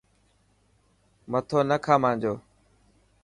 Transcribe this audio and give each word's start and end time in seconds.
مٿو 1.31 1.59
نا 1.69 1.77
کا 1.85 1.95
مانجو. 2.01 2.33